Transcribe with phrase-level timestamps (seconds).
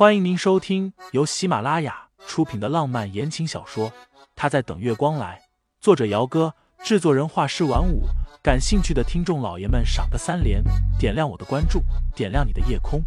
[0.00, 3.90] 欢迎您收听由喜马拉雅出品的浪漫言情小说
[4.34, 5.38] 《他在等月光来》，
[5.78, 8.04] 作者：姚哥，制作人：画师晚舞。
[8.42, 10.64] 感兴趣的听众老爷们，赏个三连，
[10.98, 11.82] 点亮我的关注，
[12.16, 13.02] 点亮你的夜空。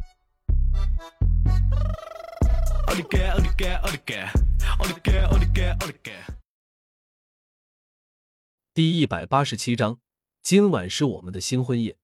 [8.71, 9.97] 第一百八十七章，
[10.44, 11.97] 今晚是我们的新婚夜。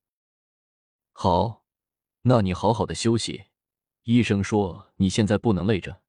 [1.13, 1.61] 好，
[2.23, 3.48] 那你好好的休息。
[4.03, 6.01] 医生说你现在不能累着。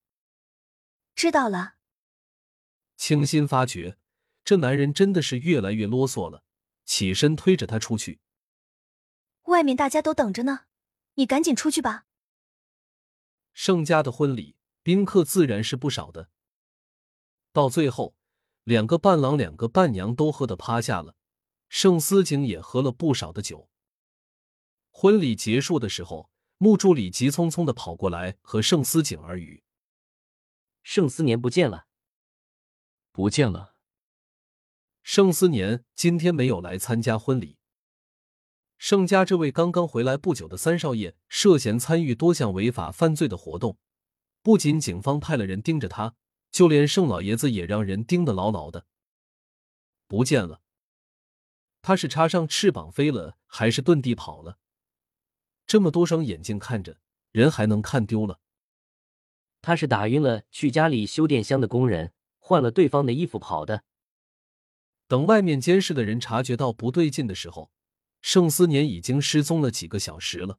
[1.15, 1.75] 知道了。
[2.97, 3.99] 清新发觉
[4.45, 6.45] 这男人真的是越来越啰嗦了，
[6.85, 8.21] 起身推着他出去。
[9.45, 10.67] 外面大家都等着呢，
[11.15, 12.07] 你赶紧出去吧。
[13.53, 16.31] 盛家的婚礼，宾客自然是不少的。
[17.53, 18.15] 到最后，
[18.65, 21.17] 两个伴郎、两个伴娘都喝得趴下了，
[21.69, 23.69] 盛思景也喝了不少的酒。
[24.91, 26.31] 婚礼结束的时候。
[26.63, 29.65] 穆助理急匆匆的跑过来和盛思景耳语
[30.85, 31.87] ：“盛思年不见了，
[33.13, 33.75] 不见了。
[35.03, 37.57] 盛思年今天没有来参加婚礼。
[38.77, 43.79] 盛家这位刚刚回来不久的三少爷涉嫌参与多项违法犯罪的活动，
[44.43, 46.15] 不仅警方派了人盯着他，
[46.51, 48.85] 就连盛老爷子也让人盯得牢牢的。
[50.07, 50.61] 不见了，
[51.81, 54.59] 他是插上翅膀飞了，还是遁地跑了？”
[55.71, 56.99] 这么多双眼睛看着，
[57.31, 58.41] 人还能看丢了？
[59.63, 63.85] 他是打晕了去家里修电箱的工人，换了对方的衣服跑的。
[65.07, 67.71] 等外面监视的人察觉到不对劲的时候，
[68.21, 70.59] 盛思年已经失踪了几个小时了。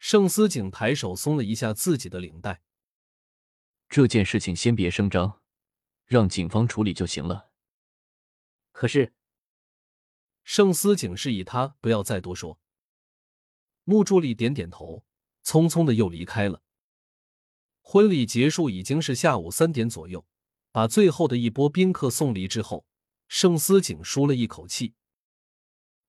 [0.00, 2.62] 盛思景抬手松了一下自己的领带，
[3.88, 5.40] 这件事情先别声张，
[6.06, 7.52] 让警方处理就行了。
[8.72, 9.14] 可是，
[10.42, 12.58] 盛思景示意他不要再多说。
[13.88, 15.04] 穆助理点点头，
[15.44, 16.60] 匆匆的又离开了。
[17.80, 20.26] 婚礼结束已经是下午三点左右，
[20.72, 22.84] 把最后的一波宾客送离之后，
[23.28, 24.94] 盛思景舒了一口气。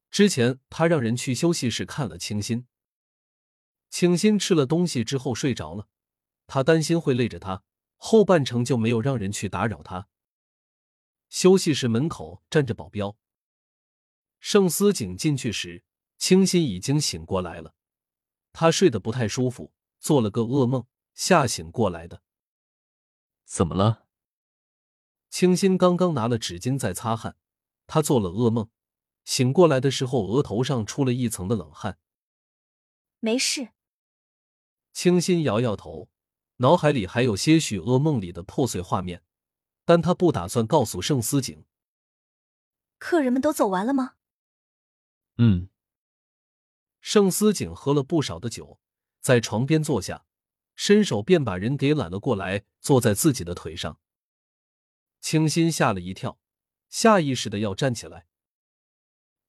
[0.09, 2.65] 之前他让人去休息室看了清新，
[3.91, 5.87] 清新吃了东西之后睡着了，
[6.47, 7.63] 他担心会累着他，
[7.95, 10.07] 后半程就没有让人去打扰他。
[11.29, 13.15] 休息室门口站着保镖，
[14.39, 15.83] 盛思景进去时。
[16.17, 17.75] 清新已经醒过来了，
[18.51, 22.21] 他睡得不太舒服，做了个噩梦，吓醒过来的。
[23.45, 24.07] 怎么了？
[25.29, 27.37] 清新刚刚拿了纸巾在擦汗，
[27.85, 28.69] 他做了噩梦，
[29.25, 31.99] 醒过来的时候额头上出了一层的冷汗。
[33.19, 33.69] 没事。
[34.93, 36.09] 清新摇摇头，
[36.57, 39.23] 脑海里还有些许噩梦里的破碎画面，
[39.85, 41.65] 但他不打算告诉盛思景。
[42.97, 44.15] 客人们都走完了吗？
[45.37, 45.69] 嗯。
[47.09, 48.81] 盛思景喝了不少的酒，
[49.21, 50.25] 在床边坐下，
[50.75, 54.01] 伸手便把人给揽了过来，坐在自己的腿上。
[55.21, 56.37] 清新吓了一跳，
[56.89, 58.27] 下意识的要站起来。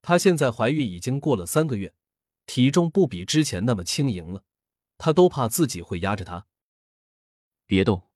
[0.02, 1.96] 她现在怀孕已经过了三个月，
[2.46, 4.44] 体重不比之前那么轻盈了，
[4.96, 6.46] 她都怕自己会压着她。
[7.66, 8.08] 别动。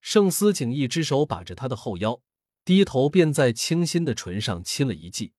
[0.00, 2.22] 盛思景一只手把着她的后腰，
[2.64, 5.32] 低头便在清新的唇上亲了一记。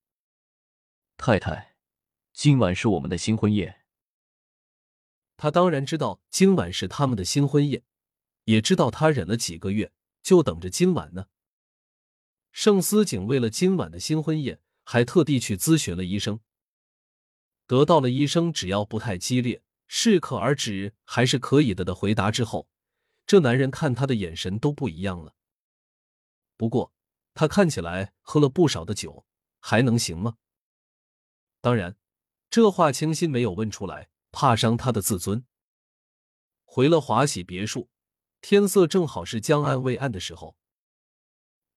[1.16, 1.73] 太太。
[2.34, 3.82] 今晚是我们的新婚夜。
[5.38, 7.84] 他当然知道今晚是他们的新婚夜，
[8.46, 11.28] 也知道他忍了几个月，就等着今晚呢。
[12.52, 16.40] 盛思景为了今晚的新婚夜，还特地去咨询了医生，
[17.68, 22.68] 得到了医生只要不太激烈、适可而止还是可以的的回答之后，
[23.28, 25.36] 这男人看他的眼神都不一样了。
[26.58, 26.94] 不过
[27.36, 29.26] 他看起来喝了不少的酒，
[29.60, 30.38] 还能行吗？
[31.62, 31.96] 当然。
[32.54, 35.44] 这话清新没有问出来，怕伤他的自尊。
[36.64, 37.90] 回了华喜别墅，
[38.42, 40.56] 天色正好是江岸未暗的时候。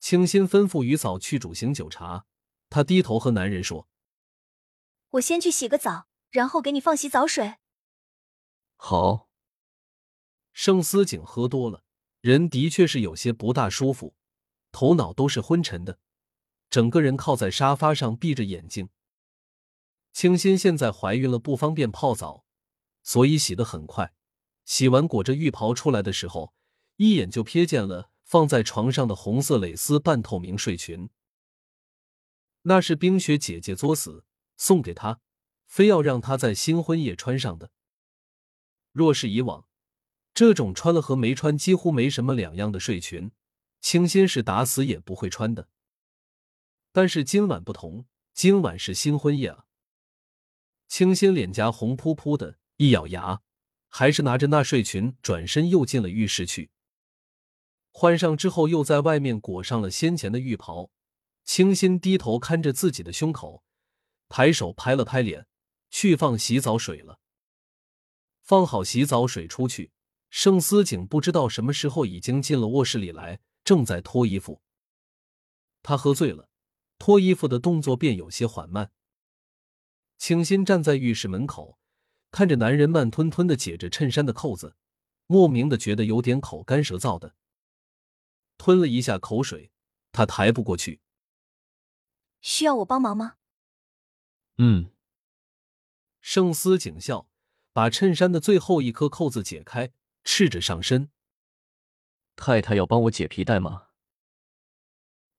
[0.01, 2.27] 清新吩咐于嫂去煮醒酒茶，
[2.69, 3.89] 他低头和男人说
[5.13, 7.55] ：“我先去洗个澡，然后给你放洗澡水。”
[8.77, 9.31] 好。
[10.53, 11.85] 盛思景喝多了，
[12.21, 14.15] 人的确是有些不大舒服，
[14.73, 15.99] 头脑都是昏沉的，
[16.69, 18.91] 整个人靠在沙发上，闭着眼睛。
[20.17, 22.47] 清新现在怀孕了，不方便泡澡，
[23.03, 24.15] 所以洗得很快。
[24.65, 26.55] 洗完裹着浴袍出来的时候，
[26.97, 31.11] 一眼就瞥见了放在床上的红色蕾丝半透明睡裙。
[32.63, 34.25] 那是冰雪姐姐作死
[34.57, 35.21] 送给她，
[35.67, 37.71] 非要让她在新婚夜穿上的。
[38.93, 39.69] 若是以往，
[40.33, 43.33] 这种穿了和没穿几乎没什么两样的睡裙，
[43.83, 45.69] 清新是打死也不会穿的。
[46.91, 49.66] 但是今晚不同，今晚是新婚夜啊。
[50.89, 53.43] 清新脸颊红扑扑的，一咬牙，
[53.89, 56.71] 还是拿着纳睡裙，转身又进了浴室去。
[57.91, 60.91] 换上之后，又在外面裹上了先前的浴袍。
[61.45, 63.63] 清新低头看着自己的胸口，
[64.29, 65.47] 抬手拍了拍脸，
[65.91, 67.21] 去放洗澡水了。
[68.43, 69.93] 放好洗澡水出去，
[70.29, 74.61] 盛思景不知道什么时候已经进了卧室里来，正在脱衣服。
[75.83, 76.49] 他喝醉了，
[76.99, 78.91] 脱衣服的动作便有些缓慢。
[80.19, 81.79] 清新站在浴室门口，
[82.31, 84.77] 看着男人慢吞吞的解着衬衫的扣子，
[85.27, 87.35] 莫名的觉得有点口干舌燥的。
[88.59, 89.71] 吞了一下口水，
[90.13, 91.01] 他抬不过去。
[92.41, 93.37] 需要我帮忙吗？
[94.59, 94.91] 嗯。
[96.21, 97.29] 盛思景笑，
[97.73, 99.93] 把衬衫的最后一颗扣子解开，
[100.25, 101.11] 赤着上身。
[102.35, 103.89] 太太要帮我解皮带吗？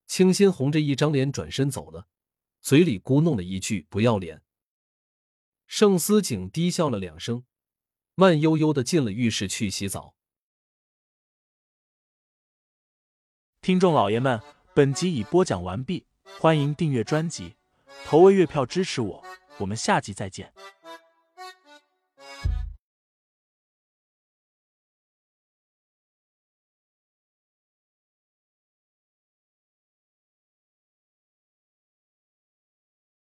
[0.05, 2.07] 清新红着一张脸转身走了，
[2.61, 4.41] 嘴里咕哝了一句“不要脸”。
[5.67, 7.43] 盛思景低笑了两声，
[8.15, 10.15] 慢悠悠的进了浴室去洗澡。
[13.61, 14.41] 听众老爷们，
[14.73, 16.07] 本集已播讲完毕，
[16.39, 17.55] 欢迎订阅专辑，
[18.05, 19.23] 投喂月票支持我，
[19.57, 20.53] 我们下集再见。